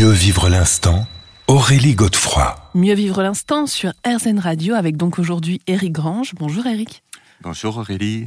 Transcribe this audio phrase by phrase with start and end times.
[0.00, 1.06] Mieux vivre l'instant,
[1.46, 2.56] Aurélie Godefroy.
[2.74, 6.32] Mieux vivre l'instant sur RZN Radio avec donc aujourd'hui Eric Grange.
[6.36, 7.02] Bonjour Eric.
[7.42, 8.24] Bonjour Aurélie.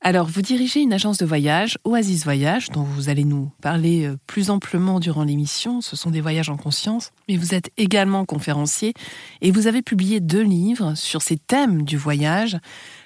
[0.00, 4.18] Alors, vous dirigez une agence de voyage, Oasis Voyage, dont vous allez nous parler euh,
[4.26, 5.80] plus amplement durant l'émission.
[5.80, 7.12] Ce sont des voyages en conscience.
[7.28, 8.92] Mais vous êtes également conférencier
[9.40, 12.58] et vous avez publié deux livres sur ces thèmes du voyage.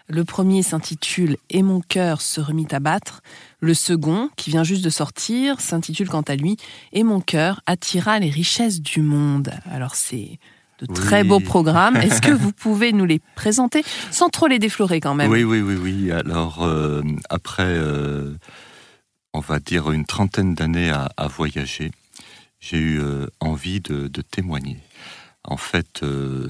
[0.09, 3.23] Le premier s'intitule Et mon cœur se remit à battre.
[3.61, 6.57] Le second, qui vient juste de sortir, s'intitule quant à lui
[6.93, 9.51] Et mon cœur attira les richesses du monde.
[9.71, 10.39] Alors c'est
[10.79, 11.97] de très beaux programmes.
[11.97, 13.83] Est-ce que vous pouvez nous les présenter
[14.13, 15.31] sans trop les déflorer quand même?
[15.31, 16.13] Oui, oui, oui, oui.
[16.13, 18.35] Alors euh, après, euh,
[19.33, 21.91] on va dire une trentaine d'années à, voyager,
[22.61, 24.79] j'ai eu euh, envie de, de, témoigner.
[25.43, 26.05] En fait,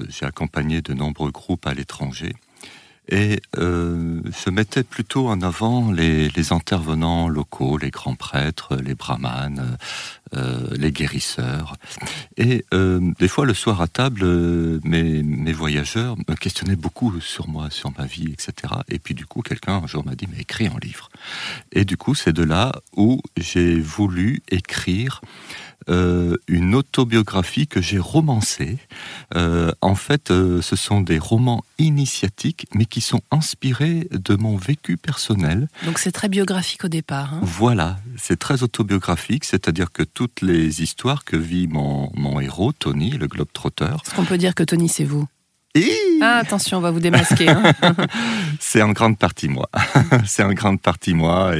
[0.09, 2.33] j'ai accompagné de nombreux groupes à l'étranger
[3.09, 4.49] et euh, se
[4.81, 9.77] plutôt en avant les, intervenants locaux, les grands prêtres, les brahmanes,
[10.35, 11.75] euh, les guérisseurs.
[12.35, 17.19] Et euh, des fois, le soir à table, euh, mes, mes, voyageurs me questionnaient beaucoup
[17.21, 18.73] sur moi, sur ma vie, etc.
[18.89, 21.09] Et puis du coup, quelqu'un un jour m'a dit, mais écris un livre.
[21.71, 25.21] Et du coup, c'est de là où j'ai voulu écrire
[25.89, 28.77] euh, une autobiographie que j'ai romancée.
[29.35, 34.57] Euh, en fait, euh, ce sont des romans initiatiques, mais qui sont inspirés de mon
[34.57, 35.67] vécu personnel.
[35.85, 37.35] Donc c'est très biographique au départ.
[37.35, 42.73] Hein voilà, c'est très autobiographique, c'est-à-dire que toutes les histoires que vit mon, mon héros,
[42.73, 44.01] Tony, le globe trotteur.
[44.05, 45.27] Est-ce qu'on peut dire que Tony, c'est vous?
[46.21, 47.49] Ah, attention, on va vous démasquer.
[47.49, 47.63] Hein.
[48.69, 49.69] c'est en grande partie moi.
[50.25, 51.53] c'est en grande partie moi.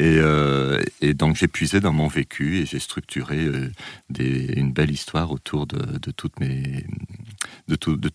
[0.00, 3.72] Euh, et donc j'ai puisé dans mon vécu et j'ai structuré euh,
[4.18, 6.30] une belle histoire autour de, tout,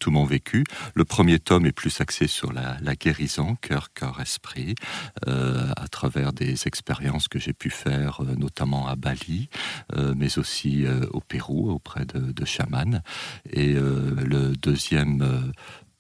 [0.10, 0.64] mon vécu.
[0.94, 4.76] Le premier tome est plus axé sur la, guérison, cœur, corps, esprit,
[5.28, 9.50] euh, à travers des expériences que j'ai pu faire, notamment à Bali,
[10.16, 13.02] mais aussi au Pérou, auprès de, de chamans.
[13.52, 15.52] Et le deuxième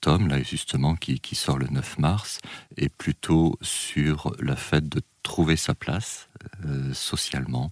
[0.03, 2.39] tome, là justement, qui, qui, sort le 9 mars,
[2.75, 6.27] est plutôt sur le fait de trouver sa place
[6.65, 7.69] euh, socialement,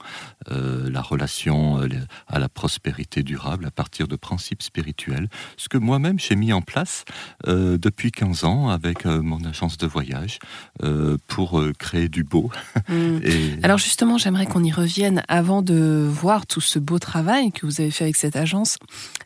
[0.50, 1.90] euh, la relation euh,
[2.28, 5.28] à la prospérité durable à partir de principes spirituels,
[5.58, 7.04] ce que moi-même j'ai mis en place
[7.46, 10.40] depuis 15 ans avec mon agence de voyage
[11.28, 12.50] pour créer du beau.
[12.88, 13.20] Mmh.
[13.24, 13.60] Et...
[13.64, 17.82] Alors justement, j'aimerais qu'on y revienne avant de voir tout ce beau travail que vous
[17.82, 18.78] avez fait avec cette agence.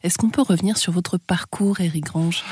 [0.01, 2.43] Est-ce qu'on peut revenir sur votre parcours, Eric Grange?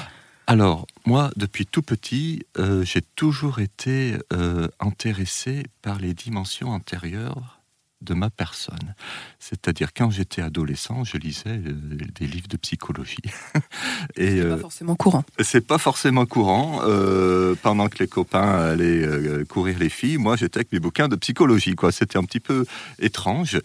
[0.47, 7.61] Alors, moi, depuis tout petit, euh, j'ai toujours été euh, intéressé par les dimensions antérieures
[8.01, 8.95] de ma personne.
[9.39, 13.21] C'est-à-dire, quand j'étais adolescent, je lisais euh, des livres de psychologie.
[14.17, 15.23] Et c'est pas forcément courant.
[15.39, 16.81] C'est pas forcément courant.
[17.61, 21.75] Pendant que les copains allaient courir les filles, moi, j'étais avec mes bouquins de psychologie.
[21.75, 22.65] Quoi, c'était un petit peu
[22.99, 23.61] étrange.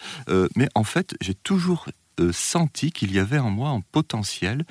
[0.54, 1.86] mais en fait, j'ai toujours
[2.20, 4.64] euh, senti qu'il y avait en moi un potentiel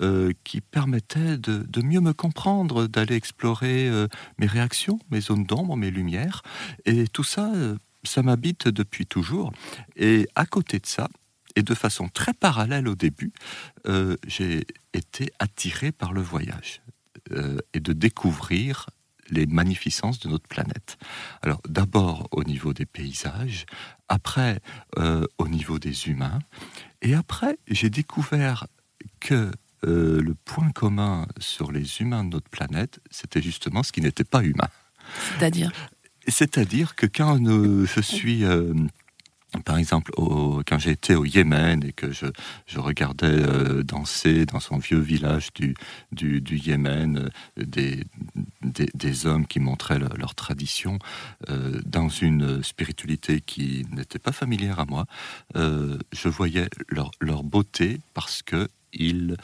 [0.00, 5.76] euh, qui permettait de, mieux me comprendre, d'aller explorer euh, mes réactions, mes zones d'ombre,
[5.76, 6.42] mes lumières.
[6.84, 7.52] Et tout ça,
[8.04, 9.52] ça m'habite depuis toujours.
[9.96, 11.08] Et à côté de ça,
[11.56, 13.32] et de façon très parallèle au début,
[14.26, 16.82] j'ai été attiré par le voyage
[17.74, 18.86] et de découvrir
[19.30, 20.98] les magnificences de notre planète.
[21.42, 23.66] Alors d'abord au niveau des paysages,
[24.08, 24.60] après
[24.98, 26.38] euh, au niveau des humains,
[27.02, 28.66] et après j'ai découvert
[29.20, 29.50] que
[29.84, 34.24] euh, le point commun sur les humains de notre planète, c'était justement ce qui n'était
[34.24, 34.68] pas humain.
[35.32, 35.70] C'est-à-dire?
[36.26, 38.44] C'est-à-dire que quand euh, je suis
[39.64, 42.26] par exemple, au, quand j'ai été au Yémen et que je,
[42.66, 45.74] je regardais euh, danser dans son vieux village du,
[46.12, 48.04] du, du Yémen euh, des,
[48.62, 50.98] des, des, hommes qui montraient le, leur tradition
[51.48, 55.06] euh, dans une spiritualité qui n'était pas familière à moi,
[55.56, 59.36] euh, je voyais leur, leur beauté parce qu'ils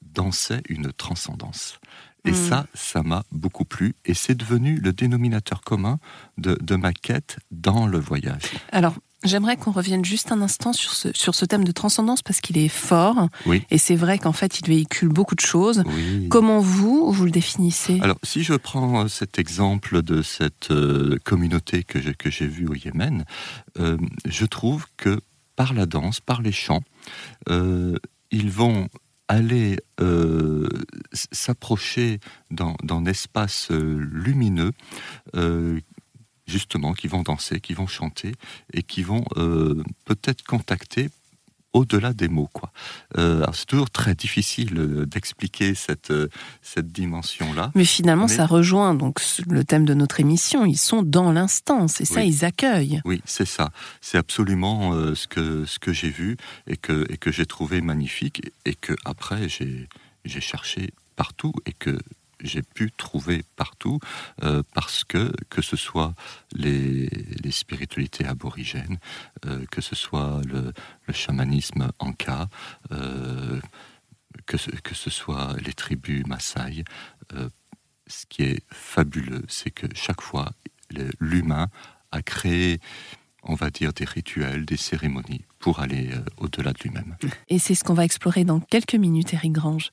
[0.00, 1.80] dansaient une transcendance.
[2.24, 2.34] Et mmh.
[2.34, 3.94] ça, ça m'a beaucoup plu.
[4.04, 5.98] Et c'est devenu le dénominateur commun
[6.38, 8.42] de, de ma quête dans le voyage.
[8.70, 12.40] Alors, J'aimerais qu'on revienne juste un instant sur ce, sur ce thème de transcendance parce
[12.40, 13.28] qu'il est fort.
[13.46, 13.62] Oui.
[13.70, 15.82] Et c'est vrai qu'en fait, il véhicule beaucoup de choses.
[15.86, 16.28] Oui.
[16.28, 17.98] Comment vous, vous le définissez?
[18.00, 22.66] Alors, si je prends cet exemple de cette euh, communauté que j'ai, que j'ai vue
[22.66, 23.24] au Yémen,
[23.78, 25.20] euh, je trouve que
[25.56, 26.82] par la danse, par les chants,
[27.48, 27.96] euh,
[28.30, 28.88] ils vont
[29.28, 30.68] aller euh,
[31.12, 32.20] s'approcher
[32.50, 34.72] dans, dans l'espace euh, lumineux,
[35.36, 35.80] euh,
[36.52, 38.32] justement, qui vont danser, qui vont chanter
[38.72, 41.08] et qui vont euh, peut-être contacter
[41.72, 42.50] au-delà des mots.
[42.52, 42.70] Quoi.
[43.16, 46.28] Euh, c'est toujours très difficile euh, d'expliquer cette, euh,
[46.60, 47.72] cette dimension-là.
[47.74, 50.66] Mais finalement, Mais- ça rejoint donc le thème de notre émission.
[50.66, 53.00] Ils sont dans l'instant, c'est ça, ils accueillent.
[53.06, 53.70] Oui, c'est ça.
[54.02, 57.80] C'est absolument euh, ce que, ce que j'ai vu et que, et que j'ai trouvé
[57.80, 59.88] magnifique et que après j'ai,
[60.26, 61.98] j'ai cherché partout et que
[62.42, 63.98] j'ai pu trouver partout
[64.42, 66.14] euh, parce que que ce soit
[66.54, 67.08] les,
[67.42, 68.98] les spiritualités aborigènes,
[69.46, 70.72] euh, que ce soit le,
[71.06, 72.48] le chamanisme anka,
[72.90, 73.60] euh,
[74.46, 76.84] que, ce, que ce soit les tribus Maasai,
[77.34, 77.48] euh,
[78.06, 80.50] ce qui est fabuleux, c'est que chaque fois
[81.20, 81.68] l'humain
[82.10, 82.78] a créé,
[83.42, 87.16] on va dire, des rituels, des cérémonies pour aller euh, au-delà de lui-même.
[87.48, 89.90] Et c'est ce qu'on va explorer dans quelques minutes, Eric Grange.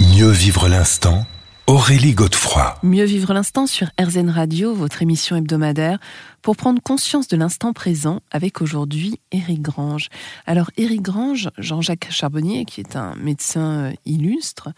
[0.00, 1.26] Mieux vivre l'instant,
[1.68, 2.78] Aurélie Godefroy.
[2.82, 5.98] Mieux vivre l'instant sur RZN Radio, votre émission hebdomadaire,
[6.40, 10.08] pour prendre conscience de l'instant présent avec aujourd'hui Éric Grange.
[10.46, 14.70] Alors Éric Grange, Jean-Jacques Charbonnier, qui est un médecin euh, illustre,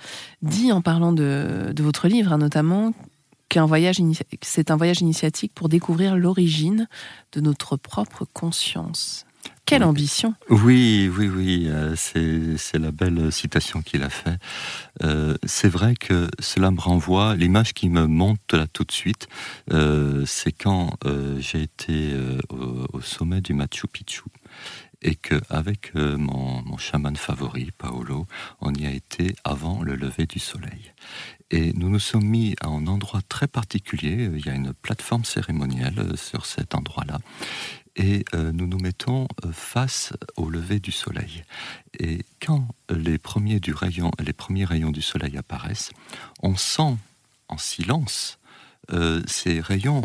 [0.42, 2.92] dit en parlant de, de votre livre hein, notamment
[3.48, 3.68] qu'un
[4.42, 6.88] c'est un voyage initiatique pour découvrir l'origine
[7.30, 9.26] de notre propre conscience.
[9.66, 14.36] Quelle ambition Oui, oui, oui, euh, c'est la belle citation qu'il a fait.
[15.04, 19.28] Euh, c'est vrai que cela me renvoie, l'image qui me monte là tout de suite,
[19.72, 22.16] euh, c'est quand euh, j'ai été
[22.48, 24.24] au, au sommet du Machu Picchu
[25.02, 28.26] et que avec euh, mon, mon chaman favori, Paolo,
[28.60, 30.92] on y a été avant le lever du soleil.
[31.50, 35.24] Et nous nous sommes mis à un endroit très particulier, il y a une plateforme
[35.24, 37.18] cérémonielle sur cet endroit-là,
[38.00, 41.44] et euh, nous nous mettons euh, face au lever du soleil.
[41.98, 43.60] Et quand les premiers,
[44.64, 45.90] rayons du soleil apparaissent,
[46.42, 46.96] on sent
[47.48, 48.38] en silence
[48.92, 50.02] euh, ces rayons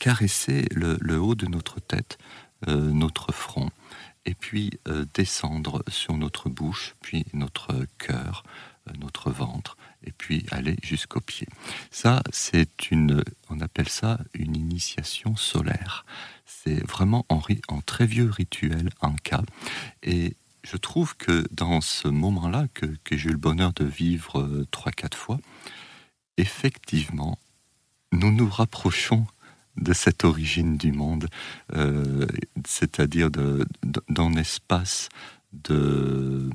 [0.00, 2.18] caresser le, haut de notre tête,
[2.66, 3.70] notre front,
[4.26, 4.70] et puis
[5.14, 8.44] descendre sur notre bouche, puis notre cœur,
[8.98, 11.48] notre ventre, et puis aller jusqu'aux pieds.
[11.90, 16.04] Ça, c'est une, on appelle ça une initiation solaire.
[16.46, 19.42] C'est vraiment en, en très vieux rituel inca.
[20.02, 24.66] Et je trouve que dans ce moment-là, que, j'ai eu le bonheur de vivre euh,
[24.70, 25.38] trois, quatre fois,
[26.36, 27.38] effectivement,
[28.12, 29.26] nous nous rapprochons
[29.76, 31.28] de cette origine du monde,
[31.74, 32.26] euh,
[32.66, 35.08] c'est-à-dire d'un espace
[35.52, 36.50] de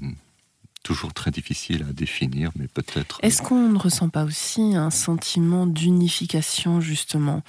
[0.86, 3.18] toujours très difficile à définir, mais peut-être.
[3.24, 7.42] Est-ce qu'on ne ressent pas aussi un sentiment d'unification justement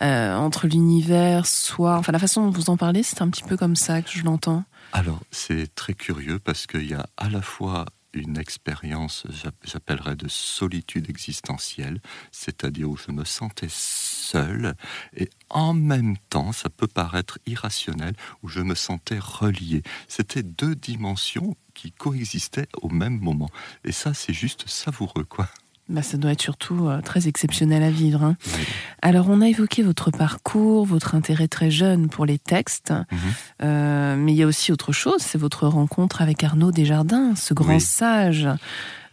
[0.00, 3.58] euh, entre l'univers, soit, enfin la façon dont vous en parlez, c'est un petit peu
[3.58, 4.64] comme ça que je l'entends.
[4.94, 7.84] Alors, c'est très curieux parce qu'il y a à la fois
[8.14, 12.00] une expérience, j'app- j'appellerais de solitude existentielle,
[12.30, 14.74] c'est-à-dire où je me sentais seul,
[15.16, 19.82] et en même temps, ça peut paraître irrationnel, où je me sentais relié.
[20.08, 23.50] C'était deux dimensions qui coexistaient au même moment.
[23.84, 25.48] Et ça, c'est juste savoureux, quoi.
[25.88, 28.22] Bah, ça doit être surtout euh, très exceptionnel à vivre.
[28.22, 28.36] hein.
[28.56, 28.62] Oui.
[29.02, 33.18] Alors, on a évoqué votre parcours, votre intérêt très jeune pour les textes, Mhm.
[33.64, 37.52] euh, mais il y a aussi autre chose, c'est votre rencontre avec Arnaud Desjardins, ce
[37.52, 37.80] grand Oui.
[37.80, 38.48] sage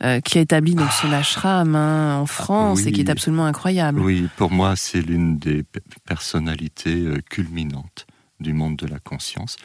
[0.03, 3.99] euh, qui a établi donc son ashram hein, en France et qui est absolument incroyable.
[3.99, 8.05] Oui, pour moi, c'est l'une des pe- personnalités culminantes
[8.39, 9.57] du monde de la conscience.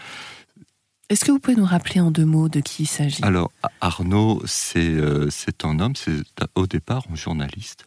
[1.10, 3.22] Est-ce que vous pouvez nous rappeler en deux mots de qui il s'agit?
[3.22, 4.42] Alors, Arnaud,
[4.76, 6.22] euh, c'est un homme, c'est
[6.54, 7.84] au départ un journaliste.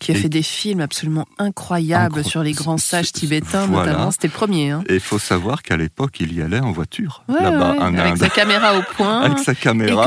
[0.00, 3.92] Qui a Et- fait des films absolument incroyables Incro- sur les grands sages tibétains, voilà.
[3.92, 4.10] notamment.
[4.10, 4.70] C'était le premier.
[4.70, 4.82] Hein.
[4.88, 7.94] Et il faut savoir qu'à l'époque, il y allait en voiture, Ouais, là-bas, ouais, en
[7.94, 9.20] avec Inde, sa caméra au point.
[9.22, 9.56] avec sa Et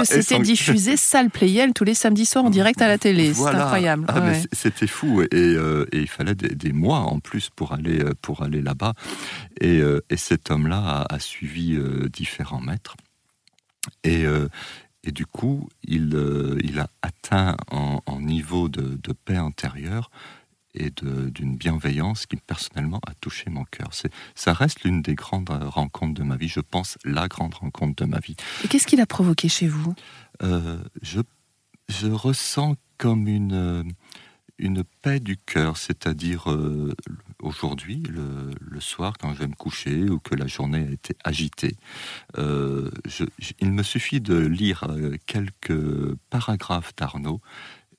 [0.01, 3.27] que c'était son- diffusé salle Playel tous les samedis soirs en direct à la télé.
[3.27, 3.63] C'est Voilà.
[3.63, 4.05] incroyable.
[4.07, 4.41] Ah, Ouais.
[4.51, 8.13] C'était fou et, euh, et il fallait des, des mois en plus pour aller, euh,
[8.21, 8.93] pour aller là-bas.
[9.61, 12.95] Et, euh, et cet homme-là a, a suivi euh, différents maîtres.
[14.03, 14.47] Et, euh,
[15.05, 20.09] et du coup, il, euh, il a atteint un, un niveau de, de paix intérieure
[20.77, 23.91] et d'une bienveillance qui personnellement a touché mon cœur.
[24.35, 28.09] Ça reste l'une des grandes rencontres de ma vie, je pense la grande rencontre de
[28.09, 28.35] ma vie.
[28.63, 29.95] Et qu'est-ce qu'il a provoqué chez vous?
[30.43, 31.21] Euh, je,
[31.87, 33.83] je ressens comme une, euh,
[34.57, 36.93] une paix du cœur, c'est-à-dire euh,
[37.41, 41.75] aujourd'hui, le, soir, quand je vais me coucher ou que la journée a été agitée,
[42.37, 42.91] euh,
[43.59, 47.41] il me suffit de lire euh, quelques paragraphes d'Arnaud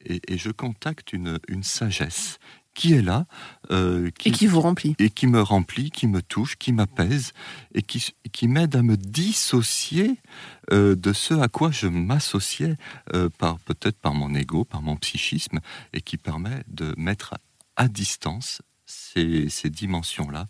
[0.04, 2.38] et, je contacte une, une sagesse
[2.76, 3.26] qui est là.
[3.72, 4.94] Euh, qui, et qui vous remplit.
[5.00, 7.32] Et qui me remplit, qui me touche, qui m'apaise
[7.74, 10.20] et qui, qui m'aide à me dissocier
[10.70, 12.76] euh, de ce à quoi je m'associais,
[13.14, 15.58] euh, par, peut-être par mon ego, par mon psychisme,
[15.92, 17.34] et qui permet de mettre
[17.76, 20.46] à distance ces, ces dimensions-là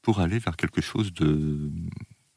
[0.00, 1.70] pour aller vers quelque chose de,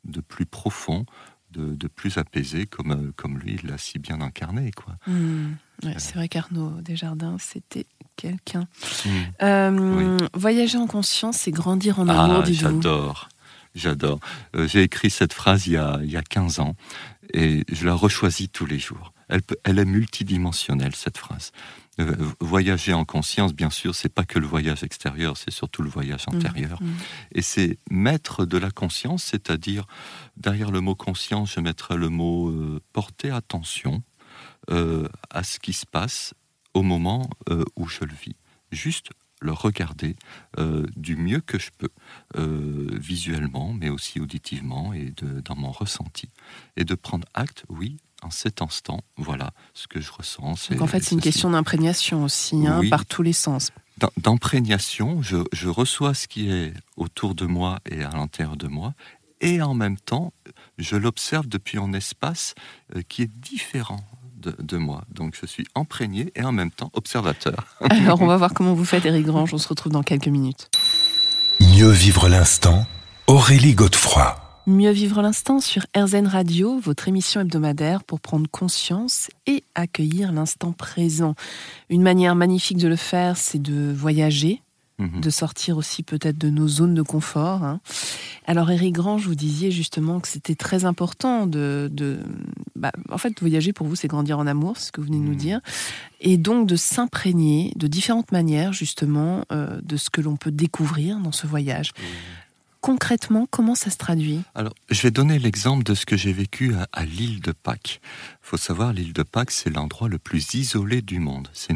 [0.03, 1.05] de plus profond,
[1.51, 4.71] de, de, plus apaisé, comme, comme lui, il l'a si bien incarné.
[4.71, 4.97] Quoi.
[5.07, 5.55] Mmh.
[5.97, 7.87] c'est vrai qu'Arnaud Desjardins, c'était
[8.19, 8.67] quelqu'un.
[9.05, 9.09] Hmm.
[9.41, 13.29] Euh, voyager en conscience, c'est grandir en amour, ah, J'adore,
[13.75, 14.19] j'adore.
[14.55, 16.75] Euh, j'ai écrit cette phrase il y, a, il y, a, 15 ans
[17.33, 19.13] et je la rechoisis tous les jours.
[19.29, 21.51] Elle, peut, elle est multidimensionnelle, cette phrase.
[21.99, 25.89] Euh, voyager en conscience, bien sûr, c'est pas que le voyage extérieur, c'est surtout le
[25.89, 26.35] voyage hmm.
[26.35, 26.81] intérieur.
[26.81, 26.91] Hmm.
[27.33, 29.85] Et c'est mettre de la conscience, c'est-à-dire,
[30.35, 32.53] derrière le mot conscience, je mettrai le mot
[32.91, 34.03] porter attention
[34.67, 36.33] à ce qui se passe
[36.73, 38.35] au moment euh, où je le vis.
[38.71, 39.09] Juste
[39.41, 40.15] le regarder
[40.57, 41.89] euh, du mieux que je peux,
[42.35, 46.29] euh, visuellement, mais aussi auditivement et de, dans mon ressenti.
[46.75, 50.55] Et de prendre acte, oui, en cet instant, voilà ce que je ressens.
[50.71, 53.71] Donc en fait, c'est une question d'imprégnation aussi, hein, par tous les sens.
[54.17, 58.93] D'imprégnation, je, je, reçois ce qui est autour de moi et à l'intérieur de moi,
[59.41, 60.33] et en même temps,
[60.77, 62.55] je l'observe depuis un espace
[63.07, 64.05] qui est différent
[64.39, 65.03] de, moi.
[65.13, 67.77] Donc je suis imprégné et en même temps observateur.
[67.81, 69.53] Alors on va voir comment vous faites, Eric Grange.
[69.53, 70.69] On se retrouve dans quelques minutes.
[71.59, 72.85] Mieux vivre l'instant,
[73.27, 74.35] Aurélie Godefroy.
[74.67, 80.73] Mieux vivre l'instant sur RZN Radio, votre émission hebdomadaire pour prendre conscience et accueillir l'instant
[80.73, 81.33] présent.
[81.89, 84.61] Une manière magnifique de le faire, c'est de voyager,
[84.99, 85.21] Mhm.
[85.21, 87.63] de sortir aussi peut-être de nos zones de confort.
[87.63, 87.79] Hein.
[88.45, 91.89] Alors Eric Grange, vous disiez justement que c'était très important de...
[92.75, 95.19] bah, en fait, voyager pour vous, c'est grandir en amour, c'est ce que vous venez
[95.19, 95.37] de nous mhm.
[95.37, 95.61] dire,
[96.19, 101.19] et donc de s'imprégner de différentes manières justement euh, de ce que l'on peut découvrir
[101.19, 101.93] dans ce voyage.
[102.81, 104.41] Concrètement, comment ça se traduit?
[104.55, 108.01] Alors, je vais donner l'exemple de ce que j'ai vécu à, l'île de Pâques.
[108.03, 111.49] Il faut savoir, l'île de Pâques, c'est l'endroit le plus isolé du monde.
[111.53, 111.73] C'est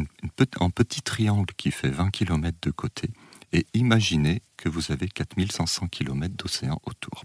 [0.60, 3.10] un petit triangle qui fait 20 km de côté
[3.54, 7.24] et imaginez que vous avez 4500 km d'océan autour.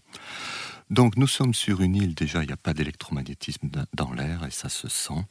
[0.90, 4.52] Donc nous sommes sur une île, déjà il n'y a pas d'électromagnétisme dans l'air et
[4.52, 5.26] ça se sent.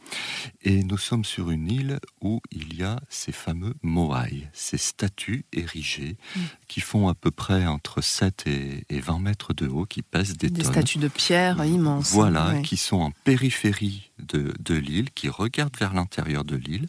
[0.63, 5.47] Et nous sommes sur une île où il y a ces fameux moai, ces statues
[5.53, 6.41] érigées mm.
[6.69, 10.51] qui font à peu près entre 7 et, 20 mètres de haut, qui pèsent des,
[10.51, 12.13] des statues de pierre immenses.
[12.13, 16.89] Voilà, qui sont en périphérie de, de l'île, qui regardent vers l'intérieur de l'île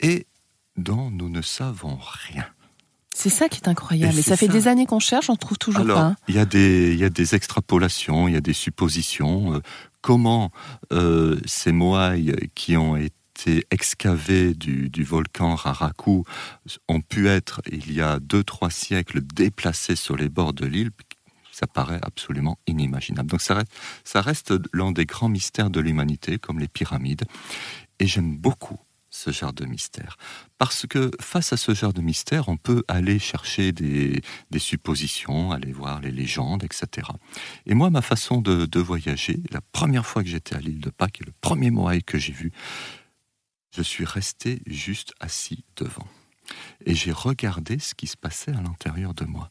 [0.00, 0.26] et
[0.76, 2.46] dont nous ne savons rien.
[3.14, 4.16] C'est ça qui est incroyable.
[4.16, 6.14] Et, ça fait des années qu'on cherche, on ne trouve toujours pas.
[6.28, 9.54] Il y, a des, il y a des extrapolations, il y a des suppositions.
[9.54, 9.60] Euh,
[10.02, 10.52] comment
[10.92, 16.24] euh, ces moailles qui ont été excavées du, du, volcan Raraku
[16.88, 20.90] ont pu être, il y a deux, trois siècles, déplacées sur les bords de l'île?
[21.50, 23.28] Ça paraît absolument inimaginable.
[23.28, 23.72] Donc ça reste,
[24.04, 27.24] ça reste l'un des grands mystères de l'humanité, comme les pyramides.
[27.98, 28.78] Et j'aime beaucoup
[29.18, 30.16] ce genre de mystère.
[30.58, 34.22] Parce que face à ce genre de mystère, on peut aller chercher des,
[34.58, 37.08] suppositions, aller voir les légendes, etc.
[37.66, 41.20] Et moi, ma façon de, voyager, la première fois que j'étais à l'île de Pâques,
[41.20, 42.52] et le premier Moai que j'ai vu,
[43.76, 46.06] je suis resté juste assis devant.
[46.86, 49.50] Et j'ai regardé ce qui se passait à l'intérieur de moi.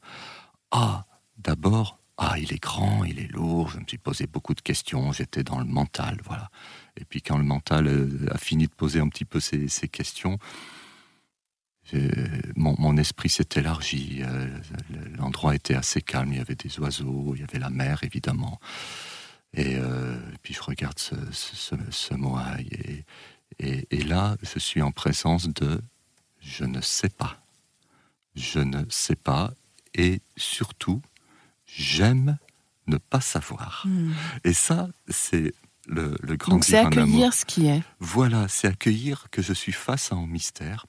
[0.71, 1.05] Ah,
[1.37, 5.11] d'abord, ah, il est grand, il est lourd, je me suis posé beaucoup de questions,
[5.11, 6.49] j'étais dans le mental, voilà.
[6.95, 10.39] Et puis quand le mental euh, a fini de poser un petit peu ces, questions,
[12.55, 14.49] mon, esprit s'est élargi, euh,
[15.17, 18.59] l'endroit était assez calme, il y avait des oiseaux, il y avait la mer évidemment.
[19.53, 23.05] Et, euh, puis je regarde ce, ce, moaï
[23.59, 25.81] et là je suis en présence de
[26.41, 27.37] je ne sais pas.
[28.35, 29.53] Je ne sais pas
[29.93, 31.01] et surtout
[31.67, 32.37] j'aime
[32.87, 33.83] ne pas savoir.
[33.85, 34.11] Hmm.
[34.43, 35.53] Et ça, c'est
[35.87, 37.83] le, le grand Donc c'est accueillir ce qui est.
[37.99, 40.85] Voilà, c'est accueillir que je suis face à un mystère.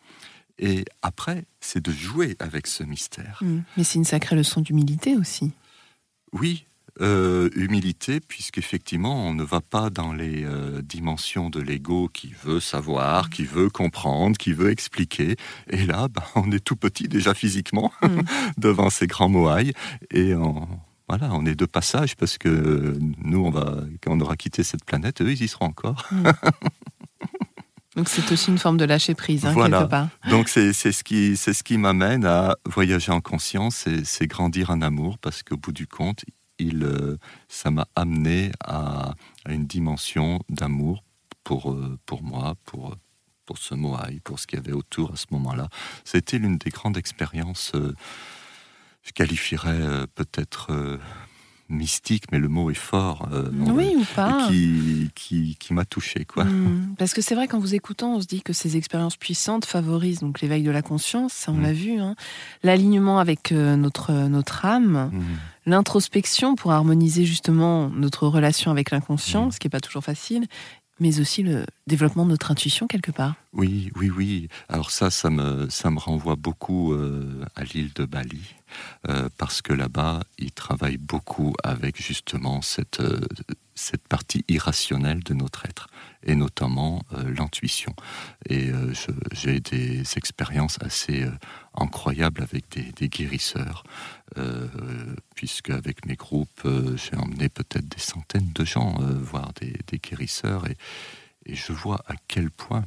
[0.58, 3.38] Et après, c'est de jouer avec ce mystère.
[3.42, 3.60] Hmm.
[3.76, 5.52] Mais c'est une sacrée leçon d'humilité aussi.
[6.32, 6.66] Oui,
[7.00, 12.60] euh, humilité, puisqu'effectivement, on ne va pas dans les euh, dimensions de l'ego qui veut
[12.60, 15.36] savoir, qui veut comprendre, qui veut expliquer.
[15.70, 18.20] Et là, ben, on est tout petit déjà physiquement hmm.
[18.58, 19.72] devant ces grands moailles.
[20.10, 20.68] Et on,
[21.08, 24.84] voilà, on est de passage parce que nous, on va, quand on aura quitté cette
[24.84, 26.06] planète, eux, ils y seront encore.
[26.10, 26.30] Hmm.
[27.96, 29.80] Donc c'est aussi une forme de lâcher prise, hein, Voilà.
[29.80, 30.08] quelque part.
[30.30, 34.70] Donc c'est ce qui, c'est ce qui m'amène à voyager en conscience, et c'est grandir
[34.70, 36.24] en amour, parce qu'au bout du compte,
[36.58, 37.16] il, euh,
[37.48, 41.04] ça m'a amené à, à une dimension d'amour
[41.44, 42.94] pour, euh, pour moi, pour,
[43.46, 45.68] pour ce Moai, pour ce qu'il y avait autour à ce moment-là.
[46.04, 47.94] C'était l'une des grandes expériences, euh,
[49.02, 50.98] je qualifierais euh, peut-être euh,
[51.70, 56.24] mystique, mais le mot est fort, Oui ou pas qui, qui, qui m'a touché.
[56.24, 56.44] Quoi.
[56.44, 59.66] Hmm, Parce que c'est vrai qu'en vous écoutant, on se dit que ces expériences puissantes
[59.66, 61.62] favorisent donc l'éveil de la conscience, ça on Mm.
[61.62, 62.16] l'a vu, hein.
[62.62, 65.24] l'alignement avec notre, notre âme, Mhm.
[65.68, 70.46] L'introspection pour harmoniser justement notre relation avec l'inconscient, ce qui n'est pas toujours facile,
[71.00, 73.34] mais aussi le développement de notre intuition quelque part.
[73.52, 74.48] Oui, oui, oui.
[74.68, 78.54] Alors ça, ça me, ça me renvoie beaucoup euh, à l'île de Bali,
[79.08, 83.20] euh, parce que là-bas, ils travaillent beaucoup avec justement cette, euh,
[83.74, 85.88] cette partie irrationnelle de notre être,
[86.24, 87.94] et notamment l'intuition.
[88.48, 88.72] Et
[89.32, 91.24] j'ai des expériences assez
[91.74, 93.84] incroyables avec des, des guérisseurs,
[95.34, 99.74] puisque avec mes groupes, euh, j'ai emmené peut-être des centaines de gens euh, voir des,
[99.86, 100.76] des guérisseurs, et,
[101.46, 102.84] je vois à quel point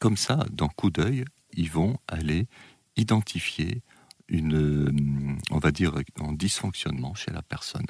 [0.00, 2.48] comme ça, d'un coup d'œil, ils vont aller
[2.96, 3.82] identifier
[4.28, 7.86] une, euh, on va dire, un dysfonctionnement chez la personne.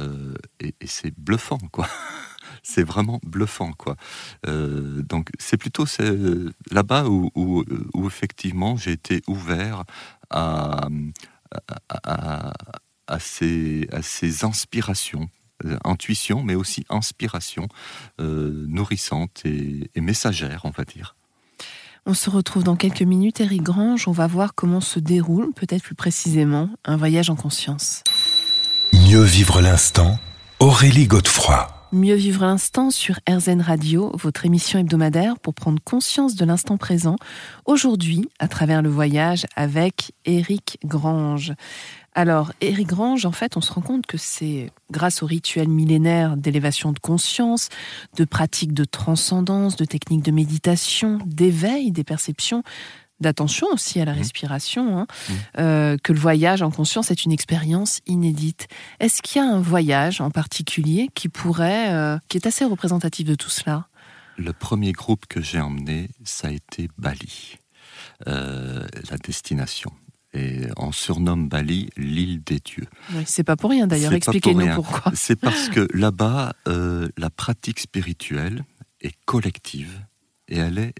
[0.00, 1.86] Euh, et c'est bluffant, quoi.
[2.62, 3.96] c'est vraiment bluffant, quoi.
[4.46, 5.84] Euh, donc c'est plutôt
[6.70, 9.84] là-bas où effectivement j'ai été ouvert
[10.30, 10.88] à,
[11.88, 12.52] à,
[13.06, 13.88] à- ces
[14.44, 15.28] inspirations.
[15.64, 17.68] euh, Intuition, mais aussi inspiration
[18.20, 21.16] euh, nourrissante et, et messagère, on va dire.
[22.04, 25.82] On se retrouve dans quelques minutes, Eric Grange, on va voir comment se déroule, peut-être
[25.82, 28.02] plus précisément, un voyage en conscience.
[28.92, 30.18] Mieux vivre l'instant,
[30.60, 31.75] Aurélie Godefroy.
[31.92, 37.14] Mieux vivre l'instant sur RZN Radio, votre émission hebdomadaire pour prendre conscience de l'instant présent,
[37.64, 41.54] aujourd'hui à travers le voyage avec Éric Grange.
[42.12, 46.36] Alors, Éric Grange, en fait, on se rend compte que c'est grâce aux rituels millénaires
[46.36, 47.68] d'élévation de conscience,
[48.16, 52.64] de pratiques de transcendance, de techniques de méditation, d'éveil des perceptions,
[53.20, 54.18] d'attention aussi à la Mhm.
[54.18, 55.34] respiration, hein, Mhm.
[55.58, 58.68] euh, que le voyage en conscience est une expérience inédite.
[59.00, 63.26] Est-ce qu'il y a un voyage en particulier qui pourrait, euh, qui est assez représentatif
[63.26, 63.88] de tout cela?
[64.36, 67.56] Le premier groupe que j'ai emmené, ça a été Bali,
[68.26, 69.90] euh, la destination.
[70.34, 72.86] Et on surnomme Bali l'île des dieux.
[73.14, 74.10] Oui, C'est pas pour rien d'ailleurs.
[74.10, 74.74] Pour Expliquez-nous rien.
[74.74, 75.10] pourquoi.
[75.14, 78.64] C'est parce que là-bas, la pratique spirituelle
[79.00, 79.98] est collective
[80.48, 80.94] et elle est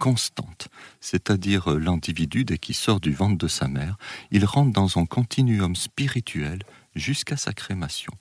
[0.00, 0.68] constante.
[1.00, 3.96] C'est-à-dire euh, l'individu, dès qu'il sort du ventre de sa mère,
[4.32, 6.60] il rentre dans un continuum spirituel
[6.96, 8.12] jusqu'à sa crémation.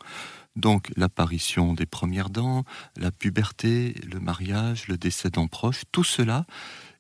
[0.56, 2.66] Donc l'apparition des premières dents,
[2.98, 6.46] la puberté, le mariage, le décès d'un proche, tout cela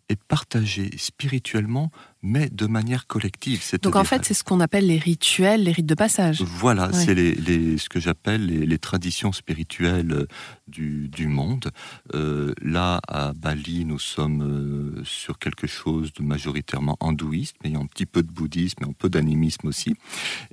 [0.07, 3.63] est partagé spirituellement, mais de manière collective.
[3.81, 6.41] Donc en fait, c'est ce qu'on appelle les rituels, les rites de passage.
[6.41, 6.93] voilà, Ouais.
[7.05, 10.25] c'est les, les- ce que j'appelle les, les traditions spirituelles euh,
[10.67, 11.71] du, du monde.
[12.13, 14.41] Euh, là, à Bali, nous sommes
[14.99, 18.31] euh, sur quelque chose de majoritairement hindouiste, mais il y a un petit peu de
[18.31, 19.95] bouddhisme et un peu d'animisme aussi.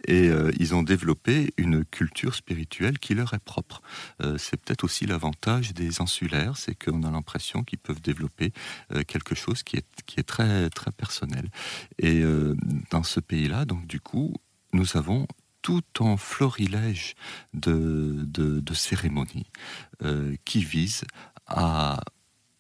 [0.07, 3.83] Et euh, ils ont développé une culture spirituelle qui leur est propre.
[4.22, 8.52] Euh, c'est peut-être aussi l'avantage des insulaires, c'est qu'on a l'impression qu'ils peuvent développer
[9.09, 11.48] quelque chose qui est, qui est très, très personnel.
[11.99, 12.57] Et euh,
[12.90, 14.35] dans ce pays-là, donc du coup,
[14.73, 15.27] nous avons
[15.62, 17.14] tout un florilège
[17.53, 19.51] de, de, cérémonies
[20.03, 21.05] euh, qui visent
[21.47, 22.01] à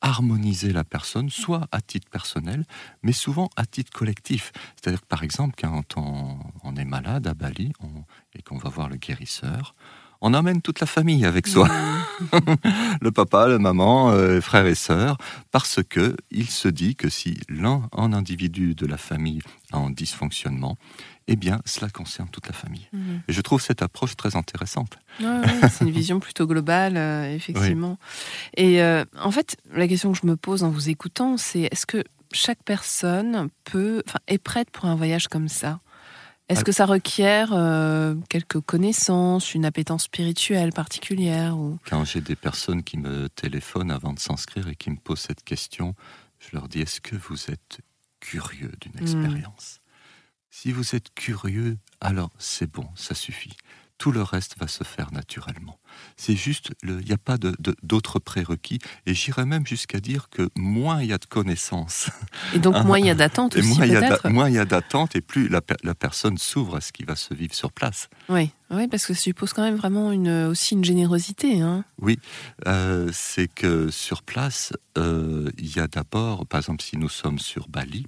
[0.00, 2.64] harmoniser la personne, soit à titre personnel,
[3.02, 4.52] mais souvent à titre collectif.
[4.74, 7.72] C'est-à-dire que par exemple, quand on, est malade à Bali
[8.34, 9.74] et qu'on va voir le guérisseur,
[10.20, 11.68] on emmène toute la famille avec soi
[13.00, 15.18] le papa, la maman, euh, frères et sœurs,
[15.50, 19.40] parce que il se dit que si l'un un individu de la famille
[19.72, 20.76] a un dysfonctionnement,
[21.28, 22.88] eh bien, cela concerne toute la famille.
[22.92, 23.22] Mhm.
[23.28, 24.98] Et je trouve cette approche très intéressante.
[25.18, 27.98] C'est une vision plutôt globale, euh, effectivement.
[28.56, 31.86] Et euh, en fait, la question que je me pose en vous écoutant, c'est est-ce
[31.86, 35.80] que chaque personne peut, est prête pour un voyage comme ça?
[36.48, 41.78] Est-ce que ça requiert euh, quelques connaissances, une appétence spirituelle particulière ou...
[41.88, 45.42] Quand j'ai des personnes qui me téléphonent avant de s'inscrire et qui me posent cette
[45.42, 45.94] question,
[46.38, 47.80] je leur dis est-ce que vous êtes
[48.20, 49.80] curieux d'une expérience?
[50.50, 53.56] Si vous êtes curieux, alors c'est bon, ça suffit.
[53.98, 55.78] Tout le reste va se faire naturellement.
[56.16, 57.36] C'est juste, il n'y a pas
[57.82, 58.78] d'autres prérequis.
[59.06, 62.10] Et j'irais même jusqu'à dire que moins il y a de connaissances.
[62.54, 65.48] Et donc moins il y a d'attente aussi, moins il y a d'attente et plus
[65.48, 65.60] la,
[65.94, 68.08] personne s'ouvre à ce qui va se vivre sur place.
[68.28, 71.60] Oui, oui parce que ça suppose quand même vraiment une, aussi une générosité.
[71.60, 71.84] Hein.
[71.98, 72.18] Oui,
[72.66, 77.38] euh, c'est que sur place, euh, il y a d'abord, par exemple, si nous sommes
[77.38, 78.06] sur Bali,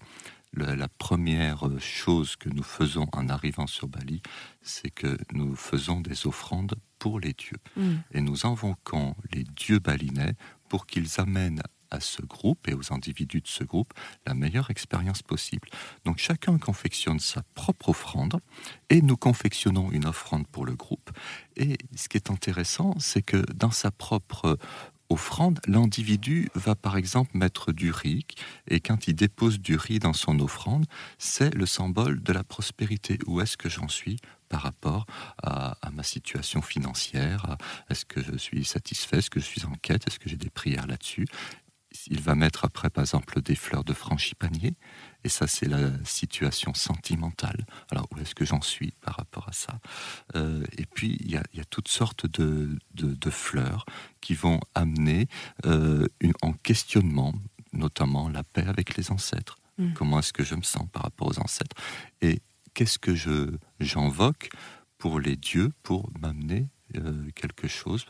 [0.55, 4.23] la première chose que nous faisons en arrivant sur Bali,
[4.63, 7.59] c'est que nous faisons des offrandes pour les dieux.
[7.77, 7.95] Mm.
[8.13, 10.35] Et nous invoquons les dieux balinais
[10.69, 13.95] pour qu'ils amènent à ce groupe et aux individus de ce groupe
[14.27, 15.69] la meilleure expérience possible.
[16.05, 18.41] Donc chacun confectionne sa propre offrande
[18.91, 21.11] et nous confectionnons une offrande pour le groupe.
[21.57, 24.59] Et ce qui est intéressant, c'est que dans sa propre
[25.11, 28.27] offrande, l'individu va par exemple mettre du riz,
[28.69, 30.87] et quand il dépose du riz dans son offrande,
[31.19, 33.19] c'est le symbole de la prospérité.
[33.27, 34.19] Où est-ce que j'en suis
[34.49, 35.07] par rapport
[35.43, 37.57] à, ma situation financière?
[37.91, 39.19] Est-ce que je suis satisfait?
[39.19, 40.07] Est-ce que je suis en quête?
[40.07, 41.27] Est-ce que j'ai des prières là-dessus?
[42.07, 44.75] Il va mettre après, par exemple, des fleurs de frangipanier.
[45.25, 47.67] Et ça, c'est la situation sentimentale.
[47.91, 49.81] Alors, où est-ce que j'en suis par rapport à ça?
[50.37, 52.79] Euh, Et puis, il y, a, toutes sortes de,
[53.31, 53.85] fleurs
[54.21, 55.29] qui vont amener
[55.67, 56.07] euh,
[56.43, 57.35] en questionnement,
[57.73, 59.57] notamment la paix avec les ancêtres.
[59.77, 59.93] Mm.
[59.93, 61.77] Comment est-ce que je me sens par rapport aux ancêtres?
[62.23, 62.41] Et
[62.75, 64.51] qu'est-ce que je, j'invoque
[64.99, 68.07] pour les dieux pour m'amener euh, quelque chose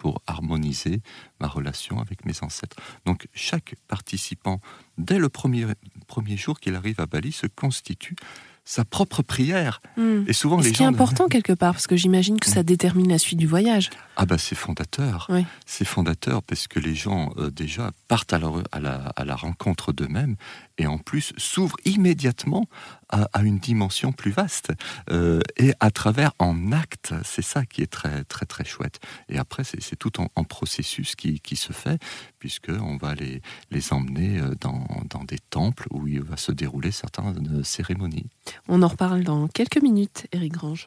[0.00, 1.02] pour harmoniser
[1.40, 2.76] ma relation avec mes ancêtres.
[3.04, 4.62] Donc chaque participant,
[4.96, 5.66] dès le premier,
[6.06, 8.16] premier jour qu'il arrive à Bali, se constitue
[8.64, 9.82] sa propre prière.
[9.98, 10.22] Hmm.
[10.26, 10.74] Et souvent, les gens.
[10.76, 12.64] C'est important quelque part, parce que j'imagine que ça hmm.
[12.64, 13.90] détermine la suite du voyage.
[14.16, 15.28] Ah bah c'est fondateur.
[15.66, 20.36] C'est fondateur parce que les gens euh, déjà partent à, la, à la, rencontre d'eux-mêmes
[20.78, 22.66] et en plus s'ouvrent immédiatement
[23.10, 24.72] à, une dimension plus vaste
[25.10, 27.14] euh, et à travers en acte.
[27.24, 29.00] C'est ça qui est très très très chouette.
[29.28, 32.00] Et après c'est tout en, processus qui, qui, se fait
[32.38, 36.52] puisque on va les, les emmener euh, dans, dans des temples où il va se
[36.52, 38.26] dérouler certaines cérémonies.
[38.68, 40.86] On en reparle dans quelques minutes, Eric Grange.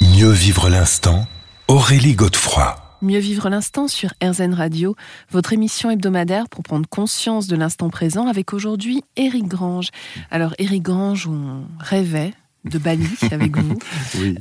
[0.00, 1.26] Mieux vivre l'instant,
[1.68, 2.76] Aurélie Godefroy.
[3.02, 4.96] Mieux vivre l'instant sur RZN Radio,
[5.30, 9.88] votre émission hebdomadaire pour prendre conscience de l'instant présent avec aujourd'hui Éric Grange.
[10.30, 12.32] Alors Éric Grange, on rêvait
[12.64, 13.76] de Bali avec vous.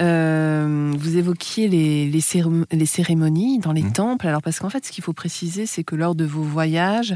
[0.02, 3.94] Euh, vous évoquiez les, les, cérémonies dans les mmh.
[3.94, 4.28] temples.
[4.28, 7.16] Alors parce qu'en fait, ce qu'il faut préciser, c'est que lors de vos voyages,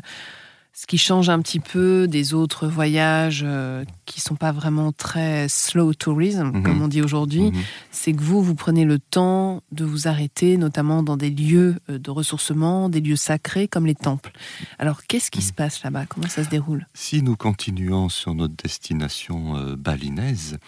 [0.78, 5.48] ce qui change un petit peu des autres voyages euh, qui sont pas vraiment très
[5.50, 6.62] slow tourism, mhm.
[6.62, 7.63] comme on dit aujourd'hui, mhm.
[7.90, 11.98] c'est que vous, vous prenez le temps de vous arrêter, notamment dans des lieux euh,
[11.98, 14.32] de ressourcement, des lieux sacrés comme les temples.
[14.78, 15.46] Alors, qu'est-ce qui mhm.
[15.46, 16.06] se passe là-bas?
[16.06, 16.88] Comment ça se déroule?
[16.94, 20.60] Si nous continuons sur notre destination euh, balinaise,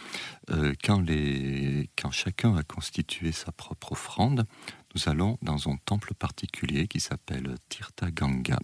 [0.83, 4.47] quand, les, quand chacun a constitué sa propre offrande,
[4.95, 8.59] nous allons dans un temple particulier qui s'appelle Tirtha Ganga.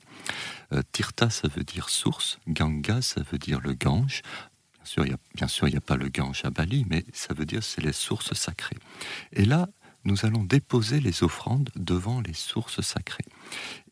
[0.73, 4.21] Euh, Tirtha, ça veut dire source, Ganga, ça veut dire le Gange.
[4.75, 5.05] Bien sûr,
[5.67, 7.93] il n'y a, a pas le Gange à Bali, mais ça veut dire c'est les
[7.93, 8.77] sources sacrées.
[9.33, 9.67] Et là,
[10.03, 13.25] nous allons déposer les offrandes devant les sources sacrées.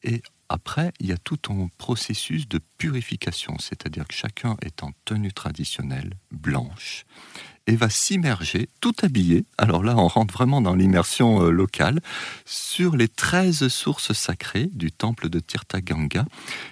[0.04, 4.92] Et après, il y a tout un processus de purification, c'est-à-dire que chacun est en
[5.06, 7.06] tenue traditionnelle, blanche,
[7.66, 12.02] et va s'immerger, tout habillé, alors là on rentre vraiment dans l'immersion euh, locale,
[12.46, 16.26] sur les 13 sources sacrées du temple de Tirthaganga,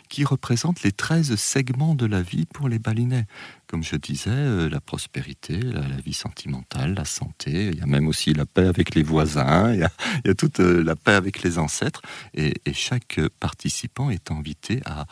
[0.10, 3.26] qui représentent les 13 segments de la vie pour les balinais.
[3.68, 8.08] Comme je disais, euh, la prospérité, la, vie sentimentale, la santé, il y a même
[8.08, 11.58] aussi la paix avec les voisins, il y a, toute euh, la paix avec les
[11.58, 12.02] ancêtres,
[12.34, 15.06] et, chaque participant est invité à,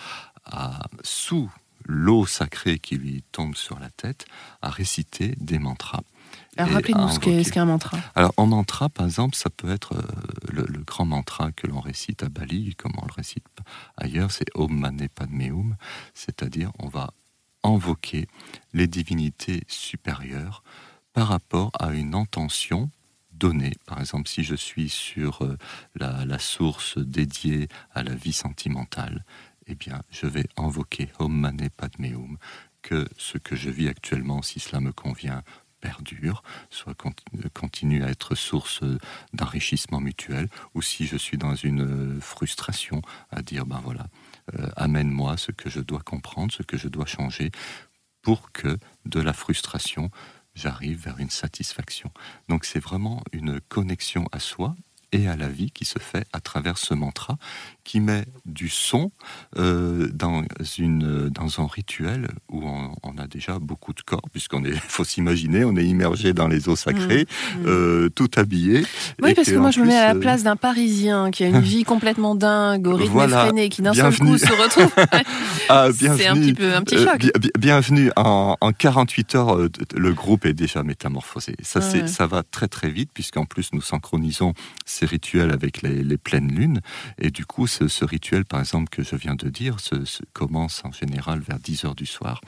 [0.46, 1.50] à sous
[1.90, 4.26] l'eau sacrée qui lui tombe sur la tête,
[4.62, 6.04] à réciter des mantras.
[6.58, 7.98] Rappelez-nous ce qu'est un mantra.
[8.14, 12.22] Alors, en mantra, par exemple, ça peut être euh, le, grand mantra que l'on récite
[12.22, 13.46] à Bali, comme on le récite
[13.98, 15.76] ailleurs, c'est Om Mane Padme Hum,
[16.14, 17.12] c'est-à-dire on va
[17.64, 18.28] invoquer
[18.74, 20.64] les divinités supérieures
[21.14, 22.92] par rapport à une intention
[23.32, 23.74] donnée.
[23.86, 25.58] Par exemple, si je suis sur euh,
[25.96, 29.24] la source dédiée à la vie sentimentale,
[29.70, 32.38] eh bien, je vais invoquer Om Mane Padme Hum,
[32.82, 35.44] que ce que je vis actuellement, si cela me convient,
[35.80, 36.96] perdure, soit
[37.54, 38.82] continue à être source
[39.34, 44.08] d'enrichissement mutuel, ou si je suis dans une frustration, à dire, ben voilà,
[44.56, 47.52] euh, amène-moi ce que je dois comprendre, ce que je dois changer,
[48.22, 50.10] pour que de la frustration,
[50.56, 52.12] j'arrive vers une satisfaction.
[52.50, 54.76] Donc c'est vraiment une connexion à soi,
[55.12, 57.38] et à la vie qui se fait à travers ce mantra
[57.90, 59.10] qui met du son
[59.58, 60.44] euh, dans,
[60.78, 62.64] une, dans un rituel où
[63.02, 66.70] on, a déjà beaucoup de corps, puisqu'on est, faut s'imaginer, on est immergé dans les
[66.70, 67.66] eaux sacrées, mmh, mmh.
[67.66, 68.86] Euh, tout habillé.
[69.24, 71.48] Oui, parce que moi je me mets à la euh, place d'un Parisien qui a
[71.48, 74.94] une vie complètement dingue, au rythme effréné, qui d'un seul coup se retrouve.
[75.70, 77.32] ah, C'est un petit peu un petit choc.
[77.58, 79.58] bienvenue en, en, 48 heures,
[79.96, 81.56] le groupe est déjà métamorphosé.
[81.64, 84.54] Ça, c'est ça va très très vite, puisqu'en plus nous synchronisons
[85.00, 86.82] ces rituels avec les, les pleines lunes,
[87.20, 89.96] et du coup ce, rituel, par exemple, que je viens de dire, se,
[90.34, 92.42] commence en général vers 10 heures du soir.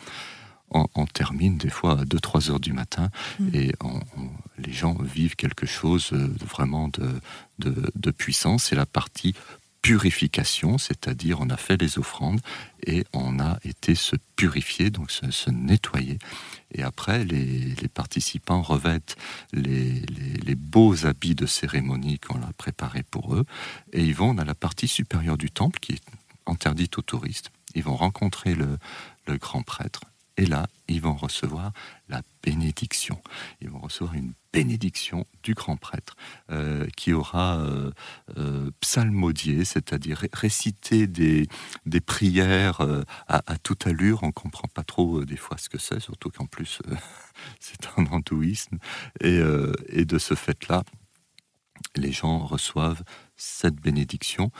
[0.73, 3.09] On, termine des fois à 2-3 heures du matin
[3.41, 3.49] mm.
[3.53, 3.73] et
[4.57, 7.11] les gens vivent quelque chose euh, vraiment de,
[7.59, 8.63] de puissance.
[8.65, 9.35] C'est la partie
[9.81, 12.39] purification, c'est-à-dire on a fait les offrandes
[12.85, 16.19] et on a été se purifier, donc se, nettoyer.
[16.73, 19.15] Et après, les, participants revêtent
[19.53, 23.45] les, beaux habits de cérémonie qu'on a préparés pour eux
[23.91, 26.03] et ils vont dans la partie supérieure du temple qui est
[26.45, 27.51] interdite aux touristes.
[27.75, 30.01] Ils vont rencontrer le grand prêtre
[30.41, 31.71] et là, ils vont recevoir
[32.09, 33.21] la bénédiction.
[33.61, 36.15] Ils vont recevoir une bénédiction du grand prêtre
[36.49, 37.91] euh, qui aura euh,
[38.37, 41.47] euh, psalmodié, c'est-à-dire récité des,
[41.85, 42.81] des prières
[43.27, 44.23] à, toute allure.
[44.23, 46.81] On comprend pas trop des fois ce que c'est, surtout qu'en plus
[47.59, 48.79] c'est un hindouisme.
[49.21, 50.83] Et de ce fait-là,
[51.95, 53.03] les gens reçoivent
[53.37, 54.51] cette bénédiction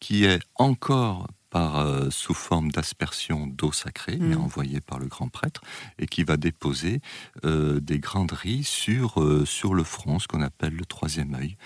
[0.00, 4.40] qui est encore euh, sous forme d'aspersion d'eau sacrée, mais mm.
[4.40, 5.62] envoyée par le grand prêtre,
[5.98, 7.00] et qui va déposer
[7.44, 11.56] euh, des granderies sur, euh, sur le front, ce qu'on appelle le troisième œil,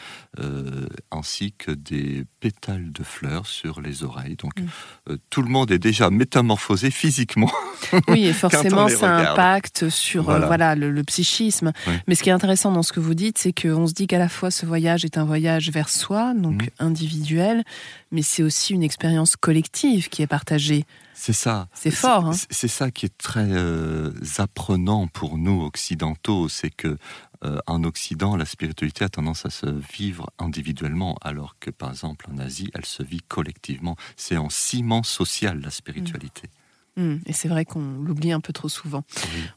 [1.10, 4.36] ainsi que des pétales de fleurs sur les oreilles.
[4.36, 5.16] Donc mm.
[5.28, 7.50] tout le monde est déjà métamorphosé physiquement.
[8.08, 10.74] Oui, et forcément, ça impacte sur voilà.
[10.74, 11.72] le, psychisme.
[12.06, 14.18] Mais ce qui est intéressant dans ce que vous dites, c'est qu'on se dit qu'à
[14.18, 16.68] la fois ce voyage est un voyage vers soi, donc mm.
[16.78, 17.64] individuel,
[18.12, 19.79] mais c'est aussi une expérience collective
[20.10, 20.84] qui est partagée.
[21.14, 21.68] C'est ça.
[21.74, 22.26] C'est fort.
[22.26, 22.32] Hein.
[22.50, 26.96] c'est ça qui est très euh, apprenant pour nous occidentaux, c'est que
[27.44, 32.26] euh, en Occident, la spiritualité a tendance à se vivre individuellement, alors que par exemple
[32.30, 33.96] en Asie, elle se vit collectivement.
[34.16, 36.48] C'est en ciment social la spiritualité.
[36.96, 37.02] Mmh.
[37.02, 37.20] Mmh.
[37.26, 39.04] Et c'est vrai qu'on l'oublie un peu trop souvent.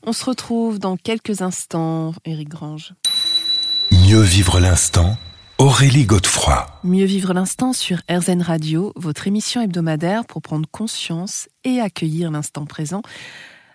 [0.04, 2.94] On se retrouve dans quelques instants, Éric Grange.
[3.92, 5.18] Mieux vivre l'instant
[5.60, 6.66] Aurélie Godefroy.
[6.84, 12.66] Mieux vivre l'instant sur RZN Radio, votre émission hebdomadaire pour prendre conscience et accueillir l'instant
[12.66, 13.04] présent.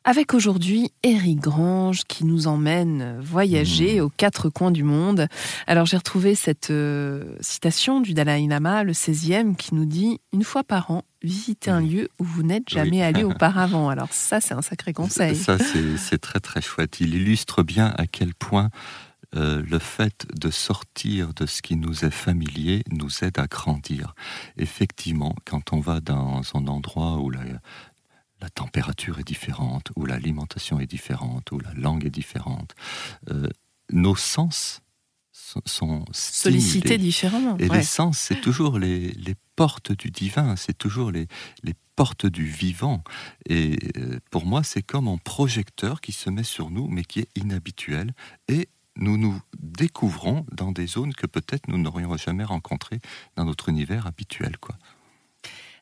[0.04, 4.04] Avec aujourd'hui Éric Grange qui nous emmène voyager mmh.
[4.04, 5.28] aux quatre coins du monde.
[5.68, 10.44] Alors j'ai retrouvé cette euh, citation du Dalai Lama, le 16e, qui nous dit Une
[10.44, 13.88] fois par an, visitez un lieu où vous n'êtes jamais allé auparavant.
[13.88, 15.36] Alors ça, c'est un sacré conseil.
[15.36, 16.98] Ça, c'est très très chouette.
[17.00, 18.70] Il illustre bien à quel point
[19.36, 24.14] euh, le fait de sortir de ce qui nous est familier nous aide à grandir.
[24.56, 27.40] Effectivement, quand on va dans un endroit où la,
[28.54, 32.74] température est différente, où l'alimentation est différente, où la langue est différente,
[33.30, 33.48] euh,
[33.92, 34.80] nos sens
[35.66, 37.56] sont, sollicités différemment.
[37.58, 39.12] Et les sens, c'est toujours les,
[39.56, 41.26] portes du divin, c'est toujours les,
[41.64, 43.02] les portes du vivant.
[43.48, 47.20] Et euh, pour moi, c'est comme un projecteur qui se met sur nous, mais qui
[47.20, 48.14] est inhabituel.
[48.46, 53.00] Et nous nous découvrons dans des zones que peut-être nous n'aurions jamais rencontrées
[53.37, 54.58] dans notre univers habituel.
[54.58, 54.76] Quoi.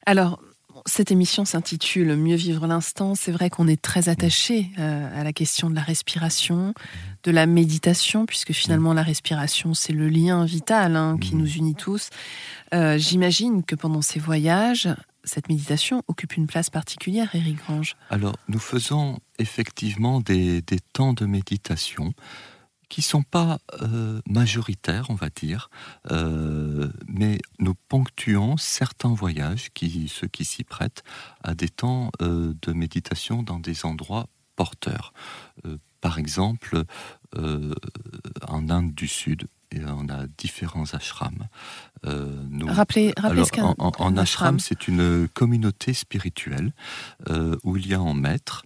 [0.07, 0.41] Alors,
[0.85, 3.15] cette émission s'intitule Mieux vivre l'instant.
[3.15, 6.75] C'est vrai qu'on est très attaché euh, à la question de la respiration,
[7.23, 11.75] de la méditation, puisque finalement la respiration, c'est le lien vital hein, qui nous unit
[11.75, 12.11] tous.
[12.75, 14.89] Euh, j'imagine que pendant ces voyages,
[15.25, 17.97] cette méditation occupe une place particulière, Éric Grange.
[18.11, 22.13] Alors, nous faisons effectivement des, des temps de méditation
[22.89, 25.71] qui sont pas euh, majoritaires, on va dire,
[26.11, 31.03] euh, mais nous ponctuons certains voyages, qui, ceux qui s'y prêtent,
[31.43, 35.13] à des temps euh, de méditation dans des endroits porteurs.
[36.01, 36.85] par exemple,
[37.37, 41.49] en Inde du Sud, on a différents ashrams.
[42.05, 46.73] nous, rappelez, rappelez ce qu'un en, ashram, c'est une communauté spirituelle
[47.65, 48.63] où il y a un maître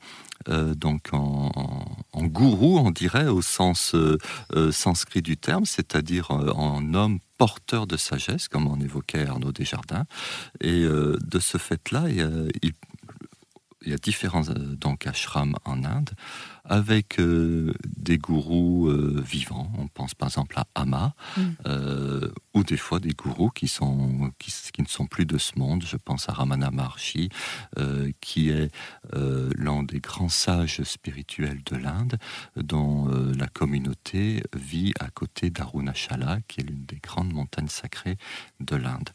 [0.48, 1.50] euh, donc en,
[2.14, 4.18] gourou, on dirait, au sens euh,
[4.54, 10.04] euh, sanskrit du terme, c'est-à-dire en homme porteur de sagesse, comme on évoquait Arnaud Desjardins.
[10.60, 12.72] Et de ce fait-là, il,
[13.82, 14.42] il y a différents
[14.78, 16.10] donc ashrams en Inde
[16.64, 19.72] avec euh, des gourous euh, vivants.
[19.78, 21.42] On pense par exemple à Ama, mm.
[21.66, 25.58] euh, ou des fois des gourous qui, sont, qui, qui, ne sont plus de ce
[25.58, 25.82] monde.
[25.84, 27.28] Je pense à Ramana Maharshi,
[28.20, 28.70] qui est
[29.12, 32.18] l'un des grands sages spirituels de l'Inde,
[32.56, 38.16] dont la communauté vit à côté d'Arunachala, qui est l'une des grandes montagnes sacrées
[38.60, 39.10] de l'Inde.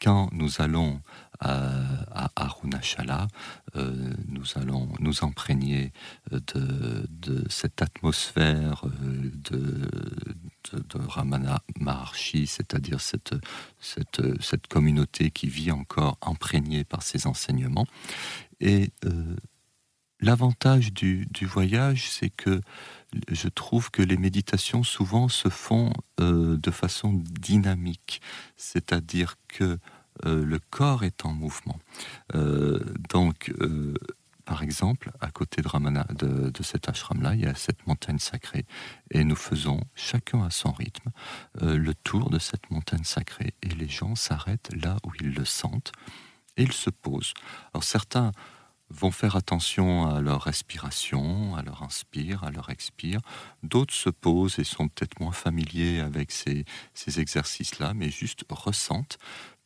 [0.00, 1.00] Quand nous allons
[1.40, 3.28] à, Arunachala,
[3.74, 5.92] nous allons nous imprégner
[6.30, 9.88] de de, cette atmosphère euh, de,
[10.72, 13.34] de, Ramana Maharshi, c'est-à-dire cette,
[13.80, 17.86] cette, communauté qui vit encore imprégnée par ses enseignements.
[18.60, 19.36] Et euh,
[20.20, 22.60] l'avantage du, voyage, c'est que
[23.30, 28.20] je trouve que les méditations souvent se font euh, de façon dynamique,
[28.56, 29.78] c'est-à-dire que
[30.24, 31.78] le corps est en mouvement.
[32.34, 33.52] donc,
[34.50, 38.66] par exemple, à côté de, Ramana, de, cet ashram-là, il y a cette montagne sacrée.
[39.12, 41.12] Et nous faisons, chacun à son rythme,
[41.62, 43.54] euh, le tour de cette montagne sacrée.
[43.62, 45.92] Et les gens s'arrêtent là où ils le sentent
[46.56, 47.32] et ils se posent.
[47.72, 48.32] Alors certains
[48.88, 53.20] vont faire attention à leur respiration, à leur inspire, à leur expire.
[53.62, 59.18] D'autres se posent et sont peut-être moins familiers avec ces, ces exercices-là, mais juste ressentent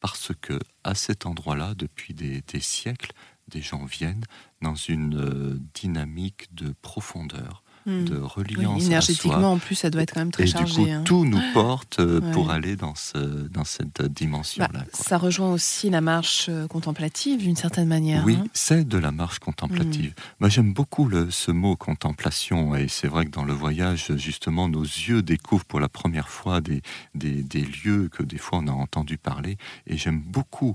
[0.04, 3.12] parce que à cet endroit-là, depuis des, des siècles,
[3.48, 4.26] des gens viennent
[4.60, 8.04] dans une euh, dynamique de profondeur, hmm.
[8.04, 8.84] de reliance.
[8.84, 10.92] énergétiquement, en plus, ça doit être quand même très chargé.
[10.92, 11.02] Hein.
[11.04, 14.70] tout nous porte euh, pour aller dans, ce, dans cette dimension-là.
[14.72, 18.24] Bah, ça rejoint aussi la marche euh, contemplative, d'une certaine manière.
[18.24, 18.46] Oui, hein.
[18.52, 20.14] c'est de la marche contemplative.
[20.40, 24.68] Moi, j'aime beaucoup le, ce mot contemplation, et c'est vrai que dans le voyage, justement,
[24.68, 26.82] nos yeux découvrent pour la première fois des,
[27.14, 30.74] des, des lieux que des fois on a entendu parler, et j'aime beaucoup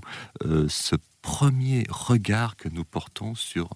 [0.68, 3.70] ce premier regard que nous portons sur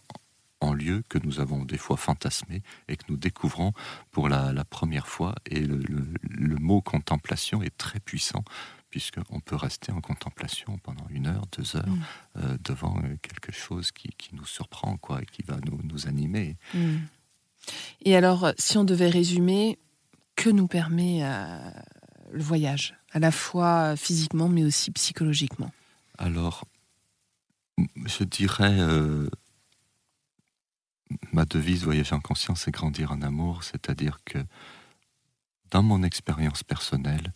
[0.64, 3.72] un lieu que nous avons des fois fantasmé et que nous découvrons
[4.10, 5.34] pour la, première fois.
[5.46, 8.44] Et le, mot contemplation est très puissant
[8.90, 12.02] puisqu'on peut rester en contemplation pendant une heure, deux heures, mm.
[12.36, 16.56] euh, devant euh, quelque chose qui, nous surprend quoi, et qui va nous, animer.
[16.74, 16.98] Mm.
[18.02, 19.78] Et alors, si on devait résumer,
[20.36, 21.58] que nous permet euh,
[22.32, 25.72] le voyage, à la fois physiquement mais aussi psychologiquement?
[26.18, 26.64] Alors,
[28.06, 29.28] je dirais, euh,
[31.32, 34.38] ma devise voyager en conscience et grandir en amour, c'est-à-dire que
[35.70, 37.32] dans mon expérience personnelle,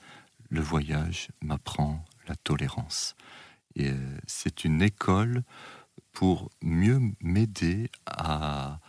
[0.51, 3.15] le voyage m'apprend la tolérance.
[3.75, 5.43] Et euh, c'est une école
[6.13, 8.81] pour mieux m'aider à,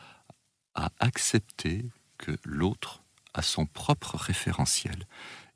[0.75, 1.85] à accepter
[2.17, 5.05] que l'autre a son propre référentiel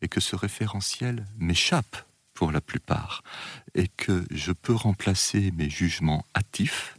[0.01, 3.23] et que ce référentiel m'échappe pour la plupart,
[3.75, 6.97] et que je peux remplacer mes jugements hâtifs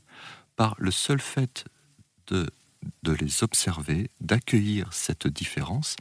[0.56, 1.64] par le seul fait
[2.28, 2.48] de,
[3.02, 5.96] de les observer, d'accueillir cette différence,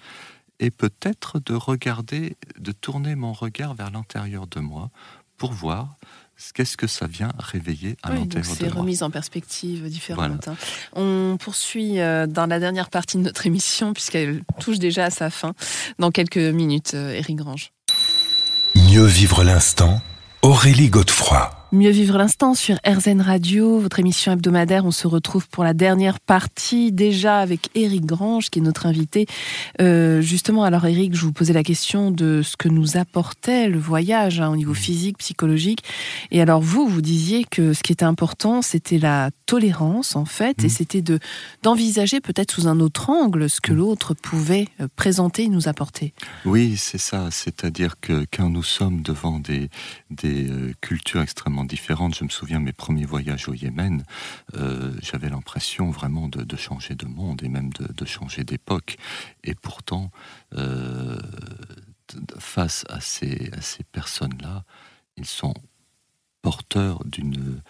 [0.59, 4.89] et peut-être de regarder, de tourner mon regard vers l'intérieur de moi
[5.37, 5.97] pour voir
[6.53, 8.55] qu'est-ce que ça vient réveiller à l'intérieur de moi.
[8.59, 10.47] C'est remise en perspective différente.
[10.47, 10.55] Hein.
[10.93, 15.29] On poursuit euh, dans la dernière partie de notre émission, puisqu'elle touche déjà à sa
[15.29, 15.53] fin,
[15.99, 17.71] dans quelques minutes, Eric euh, Grange.
[18.75, 20.01] Mieux vivre l'instant,
[20.41, 21.62] Aurélie Godefroy.
[21.73, 24.85] Mieux vivre l'instant sur RZN Radio, votre émission hebdomadaire.
[24.85, 29.25] On se retrouve pour la dernière partie, déjà avec Eric Grange, qui est notre invité.
[29.81, 33.79] Euh, justement, alors Eric, je vous posais la question de ce que nous apportait le
[33.79, 35.79] voyage hein, au niveau physique, psychologique.
[36.29, 40.63] Et alors vous, vous disiez que ce qui était important, c'était la tolérance, en fait,
[40.63, 40.69] et mmh.
[40.69, 41.17] c'était de
[41.63, 43.75] d'envisager peut-être sous un autre angle ce que mmh.
[43.75, 46.13] l'autre pouvait euh, présenter et nous apporter.
[46.45, 47.29] Oui, c'est ça.
[47.31, 49.71] C'est-à-dire que quand nous sommes devant des,
[50.11, 52.15] des euh, cultures extrêmement différentes.
[52.15, 54.03] Je me souviens mes premiers voyages au Yémen,
[54.55, 58.97] euh, j'avais l'impression vraiment de, changer de monde et même de, changer d'époque.
[59.43, 60.11] Et pourtant,
[60.55, 61.19] euh,
[62.39, 63.51] face à ces,
[63.91, 64.63] personnes-là,
[65.17, 65.53] ils sont
[66.41, 67.61] porteurs d'une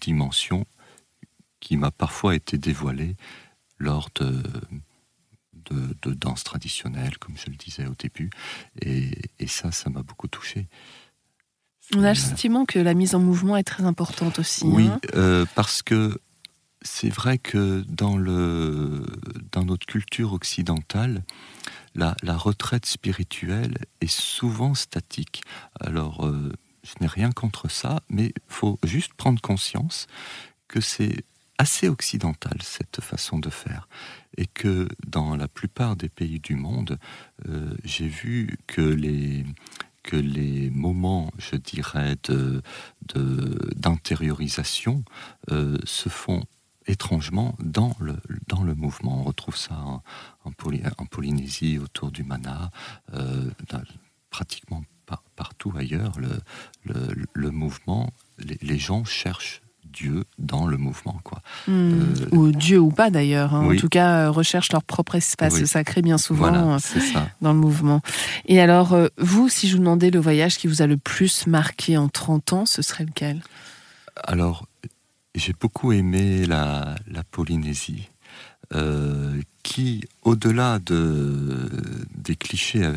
[0.00, 0.66] dimension
[1.60, 3.16] qui m'a parfois été dévoilée
[3.78, 4.42] lors de,
[5.70, 8.30] de, de, danse traditionnelle, comme je le disais au début.
[8.82, 10.68] Et ça, ça m'a beaucoup touché.
[11.96, 14.64] On a le sentiment que la mise en mouvement est très importante aussi.
[14.64, 15.00] Oui, hein.
[15.14, 16.20] euh, parce que
[16.82, 19.04] c'est vrai que dans, le,
[19.52, 21.24] dans notre culture occidentale,
[21.94, 25.42] la, retraite spirituelle est souvent statique.
[25.80, 26.52] Alors, euh,
[26.84, 30.06] je n'ai rien contre ça, mais il faut juste prendre conscience
[30.68, 31.24] que c'est
[31.58, 33.88] assez occidental cette façon de faire
[34.36, 36.98] et que dans la plupart des pays du monde,
[37.48, 39.44] euh, j'ai vu que les
[40.08, 42.62] que les moments, je dirais, de,
[43.76, 45.04] d'intériorisation
[45.50, 46.44] se font
[46.86, 48.16] étrangement dans le,
[48.46, 49.20] dans le mouvement.
[49.20, 50.02] On retrouve ça en,
[51.10, 52.70] Polynésie autour du mana,
[54.30, 54.82] pratiquement
[55.36, 56.14] partout ailleurs.
[56.18, 56.40] Le,
[57.34, 59.60] le, mouvement, les, gens cherchent
[59.92, 61.20] Dieu dans le mouvement.
[61.24, 61.40] Quoi.
[61.66, 61.92] Hmm.
[61.92, 63.54] Euh, ou Dieu ou pas d'ailleurs.
[63.54, 63.72] Hein.
[63.72, 66.78] En tout cas, euh, recherchent leur propre espace sacré bien souvent euh,
[67.40, 68.00] dans le mouvement.
[68.46, 71.96] Et alors, vous, si je vous demandais le voyage qui vous a le plus marqué
[71.96, 73.42] en 30 ans, ce serait lequel?
[74.24, 74.66] Alors,
[75.34, 78.08] j'ai beaucoup aimé la, la Polynésie.
[78.74, 81.70] Euh, qui, au-delà de,
[82.14, 82.92] des clichés euh,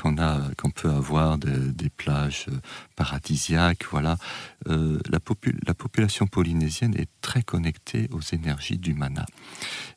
[0.00, 2.56] qu'on a, qu'on peut avoir des plages euh,
[2.94, 4.18] paradisiaques, voilà,
[4.66, 5.18] la,
[5.66, 9.26] la, population polynésienne est très connectée aux énergies du mana.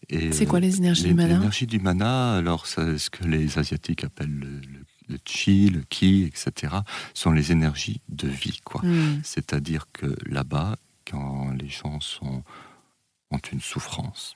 [0.10, 1.36] C'est quoi les énergies du mana?
[1.36, 4.62] L'énergie du mana, alors c'est ce que les asiatiques appellent
[5.10, 6.74] le, chi, le ki, etc.,
[7.14, 8.82] sont les énergies de vie, quoi.
[8.84, 9.20] Hmm.
[9.24, 10.78] C'est-à-dire que là-bas,
[11.10, 12.44] quand les gens sont,
[13.32, 14.36] ont une souffrance,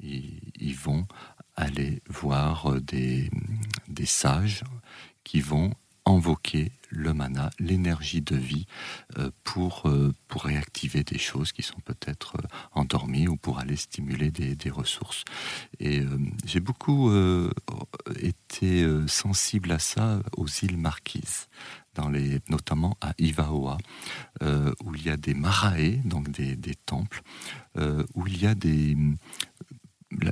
[0.00, 1.06] ils, vont
[1.56, 3.30] aller voir euh, des,
[4.04, 4.64] sages
[5.24, 5.72] qui vont
[6.06, 8.66] invoquer le mana, l'énergie de vie,
[9.18, 12.36] euh, pour, euh, pour réactiver des choses qui sont peut-être
[12.72, 15.24] endormies ou pour aller stimuler des, ressources.
[15.80, 16.02] Et
[16.46, 17.10] j'ai beaucoup
[18.20, 21.48] été sensible à ça aux îles Marquises,
[21.94, 23.78] dans les, notamment à Ivaoa,
[24.42, 27.22] où il y a des marae, donc des, des temples,
[28.14, 28.96] où il y a des,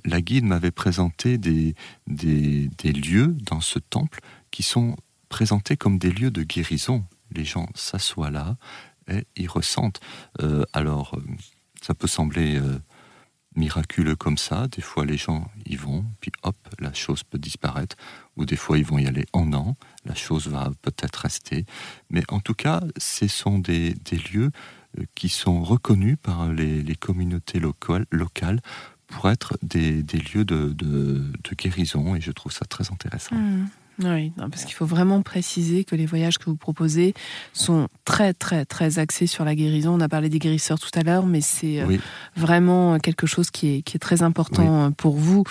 [0.05, 1.74] la, guide m'avait présenté des,
[2.07, 4.20] des, lieux dans ce temple
[4.51, 4.97] qui sont
[5.29, 7.05] présentés comme des lieux de guérison.
[7.33, 8.57] Les gens s'assoient là
[9.09, 10.01] et ils ressentent.
[10.41, 11.22] Euh, alors, euh,
[11.83, 12.79] ça peut sembler euh,
[13.55, 14.66] miraculeux comme ça.
[14.68, 17.97] Des fois, les gens y vont, puis hop, la chose peut disparaître.
[18.37, 19.77] Ou des fois, ils vont y aller en an.
[20.05, 21.64] La chose va peut-être rester.
[22.11, 23.95] Mais en tout cas, ce sont des,
[24.33, 24.51] lieux
[25.14, 28.61] qui sont reconnus par les, les communautés locales
[29.09, 31.23] pour être des, des lieux de, de,
[31.57, 33.37] guérison et je trouve ça très intéressant.
[33.37, 33.69] Mmh.
[34.05, 37.15] Oui, parce qu'il faut vraiment préciser que les voyages que vous proposez
[37.55, 39.95] sont très très très axés sur la guérison.
[39.95, 41.97] On a parlé des guérisseurs tout à l'heure, mais c'est euh,
[42.37, 45.45] vraiment quelque chose qui est, qui est très important pour vous.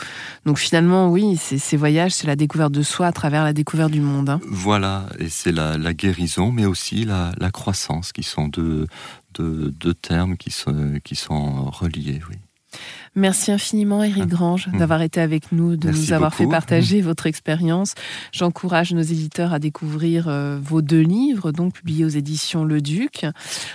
[0.45, 4.01] Donc finalement, oui, ces voyages, c'est la découverte de soi à travers la découverte du
[4.01, 4.29] monde.
[4.29, 4.39] Hein.
[4.47, 8.85] Voilà, et c'est la, la, guérison, mais aussi la, la croissance, qui sont deux,
[9.33, 12.21] deux, deux termes qui sont, qui sont reliés.
[12.29, 12.35] Oui.
[13.15, 14.27] Merci infiniment, Eric ah.
[14.27, 14.77] Grange, mmh.
[14.77, 17.05] d'avoir été avec nous, de nous avoir fait partager mmh.
[17.05, 17.95] votre expérience.
[18.33, 23.25] J'encourage nos éditeurs à découvrir euh, vos deux livres, donc publiés aux éditions Le Duc.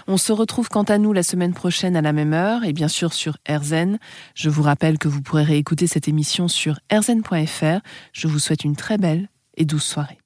[0.06, 2.88] On se retrouve quant à nous la semaine prochaine à la même heure et bien
[2.88, 3.98] sûr sur RZN.
[4.34, 7.80] Je vous rappelle que vous pourrez réécouter cette émission sur rzn.fr.
[8.12, 10.19] Je vous souhaite une très belle et douce soirée.